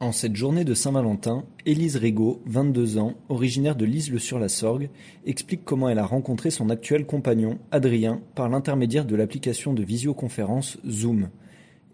En 0.00 0.12
cette 0.12 0.36
journée 0.36 0.62
de 0.62 0.74
Saint-Valentin, 0.74 1.44
Élise 1.66 1.96
Régaud, 1.96 2.40
22 2.46 2.98
ans, 2.98 3.14
originaire 3.28 3.74
de 3.74 3.84
Lisle-sur-la-Sorgue, 3.84 4.90
explique 5.26 5.64
comment 5.64 5.88
elle 5.88 5.98
a 5.98 6.06
rencontré 6.06 6.50
son 6.50 6.70
actuel 6.70 7.04
compagnon, 7.04 7.58
Adrien, 7.72 8.20
par 8.36 8.48
l'intermédiaire 8.48 9.04
de 9.04 9.16
l'application 9.16 9.74
de 9.74 9.82
visioconférence 9.82 10.78
Zoom. 10.88 11.30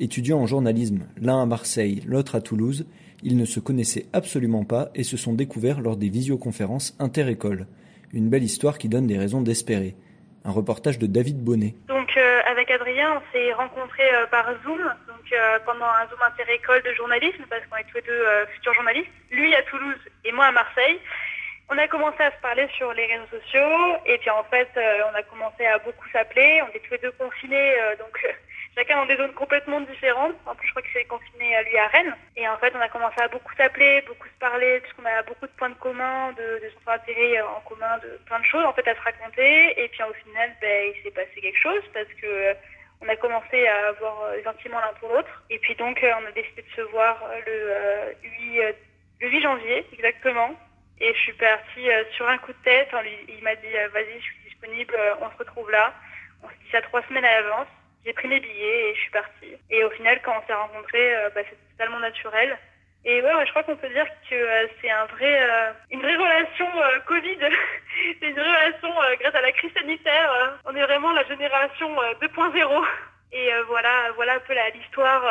Étudiants 0.00 0.40
en 0.40 0.46
journalisme, 0.46 1.06
l'un 1.16 1.40
à 1.40 1.46
Marseille, 1.46 2.02
l'autre 2.04 2.34
à 2.34 2.42
Toulouse, 2.42 2.84
ils 3.22 3.38
ne 3.38 3.46
se 3.46 3.58
connaissaient 3.58 4.04
absolument 4.12 4.64
pas 4.64 4.90
et 4.94 5.02
se 5.02 5.16
sont 5.16 5.32
découverts 5.32 5.80
lors 5.80 5.96
des 5.96 6.10
visioconférences 6.10 6.94
inter-écoles. 6.98 7.66
Une 8.12 8.28
belle 8.28 8.44
histoire 8.44 8.76
qui 8.76 8.90
donne 8.90 9.06
des 9.06 9.16
raisons 9.16 9.40
d'espérer. 9.40 9.96
Un 10.44 10.50
reportage 10.50 10.98
de 10.98 11.06
David 11.06 11.42
Bonnet. 11.42 11.74
Adrien, 12.70 13.16
on 13.16 13.32
s'est 13.32 13.52
rencontrés 13.52 14.14
euh, 14.14 14.26
par 14.26 14.46
Zoom, 14.62 14.82
donc 15.08 15.32
euh, 15.32 15.58
pendant 15.64 15.86
un 15.86 16.06
Zoom 16.08 16.20
inter-école 16.22 16.82
de 16.82 16.92
journalisme, 16.94 17.44
parce 17.48 17.62
qu'on 17.66 17.76
est 17.76 17.84
tous 17.84 17.96
les 17.96 18.02
deux 18.02 18.12
euh, 18.12 18.46
futurs 18.46 18.74
journalistes. 18.74 19.10
Lui 19.30 19.54
à 19.54 19.62
Toulouse 19.64 19.98
et 20.24 20.32
moi 20.32 20.46
à 20.46 20.52
Marseille. 20.52 21.00
On 21.70 21.78
a 21.78 21.88
commencé 21.88 22.22
à 22.22 22.30
se 22.30 22.40
parler 22.42 22.68
sur 22.76 22.92
les 22.92 23.06
réseaux 23.06 23.40
sociaux, 23.40 23.96
et 24.04 24.18
puis 24.18 24.30
en 24.30 24.44
fait, 24.44 24.68
on 24.76 25.14
a 25.14 25.22
commencé 25.22 25.64
à 25.64 25.78
beaucoup 25.78 26.06
s'appeler. 26.12 26.60
On 26.62 26.76
est 26.76 26.80
tous 26.80 26.92
les 26.92 26.98
deux 26.98 27.12
confinés, 27.12 27.74
donc 27.98 28.22
chacun 28.74 28.96
dans 28.96 29.06
des 29.06 29.16
zones 29.16 29.32
complètement 29.34 29.80
différentes. 29.80 30.34
En 30.46 30.54
plus, 30.54 30.66
je 30.66 30.72
crois 30.72 30.82
que 30.82 30.88
c'est 30.92 31.04
confiné 31.04 31.56
à 31.56 31.62
lui 31.62 31.76
à 31.78 31.86
Rennes. 31.88 32.14
Et 32.36 32.48
en 32.48 32.56
fait, 32.58 32.72
on 32.76 32.80
a 32.80 32.88
commencé 32.88 33.20
à 33.20 33.28
beaucoup 33.28 33.54
s'appeler, 33.54 34.02
beaucoup 34.06 34.26
se 34.26 34.38
parler, 34.38 34.80
puisqu'on 34.80 35.04
a 35.04 35.22
beaucoup 35.22 35.46
de 35.46 35.52
points 35.52 35.70
de 35.70 35.74
commun, 35.74 36.32
de, 36.32 36.60
de 36.62 36.70
centres 36.70 36.98
d'intérêt 36.98 37.40
en 37.42 37.60
commun, 37.60 37.98
de 37.98 38.18
plein 38.26 38.40
de 38.40 38.44
choses 38.44 38.64
en 38.64 38.72
fait 38.72 38.86
à 38.88 38.94
se 38.94 39.00
raconter. 39.00 39.82
Et 39.82 39.88
puis 39.88 40.02
au 40.02 40.12
final, 40.12 40.50
ben, 40.60 40.92
il 40.94 41.02
s'est 41.02 41.10
passé 41.10 41.40
quelque 41.40 41.60
chose 41.60 41.82
parce 41.92 42.12
que 42.20 42.26
euh, 42.26 42.54
on 43.00 43.08
a 43.08 43.16
commencé 43.16 43.66
à 43.66 43.88
avoir 43.88 44.22
euh, 44.22 44.36
des 44.36 44.44
sentiments 44.44 44.80
l'un 44.80 44.92
pour 45.00 45.10
l'autre. 45.10 45.42
Et 45.50 45.58
puis 45.58 45.74
donc, 45.74 46.02
euh, 46.02 46.12
on 46.22 46.26
a 46.26 46.32
décidé 46.32 46.62
de 46.62 46.74
se 46.74 46.80
voir 46.90 47.22
euh, 47.24 47.40
le, 47.46 47.52
euh, 47.52 48.12
8, 48.22 48.60
euh, 48.60 48.72
le 49.20 49.28
8 49.28 49.42
janvier, 49.42 49.86
exactement. 49.92 50.54
Et 51.00 51.12
je 51.12 51.18
suis 51.18 51.32
partie 51.32 51.90
euh, 51.90 52.04
sur 52.12 52.28
un 52.28 52.38
coup 52.38 52.52
de 52.52 52.62
tête. 52.64 52.88
Il 53.28 53.42
m'a 53.42 53.54
dit, 53.56 53.76
euh, 53.76 53.88
vas-y, 53.88 54.18
je 54.18 54.24
suis 54.24 54.38
disponible, 54.48 54.94
euh, 54.96 55.14
on 55.20 55.30
se 55.30 55.36
retrouve 55.36 55.70
là. 55.70 55.92
On 56.42 56.48
se 56.48 56.54
dit 56.54 56.70
ça 56.70 56.82
trois 56.82 57.02
semaines 57.02 57.24
à 57.24 57.40
l'avance. 57.40 57.68
J'ai 58.04 58.12
pris 58.12 58.28
mes 58.28 58.40
billets 58.40 58.90
et 58.90 58.94
je 58.94 59.00
suis 59.00 59.10
partie. 59.10 59.56
Et 59.70 59.84
au 59.84 59.90
final, 59.90 60.20
quand 60.22 60.34
on 60.36 60.46
s'est 60.46 60.54
rencontrés, 60.54 61.16
euh, 61.16 61.30
bah, 61.34 61.40
c'était 61.44 61.56
totalement 61.76 62.00
naturel. 62.00 62.58
Et 63.06 63.20
ouais, 63.20 63.30
je 63.44 63.50
crois 63.50 63.62
qu'on 63.62 63.76
peut 63.76 63.88
dire 63.90 64.06
que 64.30 64.34
euh, 64.34 64.66
c'est 64.80 64.90
un 64.90 65.04
vrai, 65.06 65.42
euh, 65.42 65.72
une 65.90 66.00
vraie 66.00 66.16
relation 66.16 66.66
Covid. 67.06 67.36
c'est 68.20 68.28
une 68.28 68.34
vraie 68.34 68.64
relation 68.64 68.88
grâce 69.20 69.34
à 69.34 69.42
la 69.42 69.52
crise 69.52 69.72
sanitaire. 69.74 70.58
on 70.64 70.74
est 70.74 70.82
vraiment 70.82 71.12
la 71.12 71.24
génération 71.24 71.90
euh, 72.00 72.14
2.0. 72.22 72.84
Et 73.32 73.50
voilà, 73.66 74.12
voilà 74.14 74.34
un 74.34 74.40
peu 74.40 74.54
l'histoire, 74.74 75.22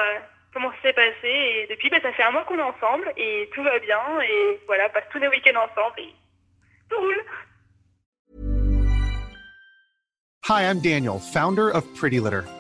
comment 0.54 0.70
ça 0.72 0.90
s'est 0.90 0.94
passé. 0.94 1.16
Et 1.24 1.68
depuis, 1.70 1.90
bah, 1.90 1.98
ça 2.02 2.12
fait 2.12 2.24
un 2.24 2.32
mois 2.32 2.44
qu'on 2.44 2.60
est 2.60 2.62
ensemble 2.62 3.12
et 3.18 3.50
tout 3.56 3.64
va 3.64 3.80
bien. 3.80 4.02
Et 4.22 4.60
voilà, 4.68 4.88
on 4.88 4.90
passe 4.90 5.10
tous 5.10 5.20
les 5.20 5.30
week-ends 5.30 5.62
ensemble 5.62 6.00
et 6.00 6.14
tout 6.90 7.00
roule. 7.00 7.24
Hi, 10.50 10.64
I'm 10.70 10.82
Daniel, 10.82 11.20
founder 11.20 11.70
of 11.70 11.86
Pretty 11.96 12.20
Litter. 12.20 12.44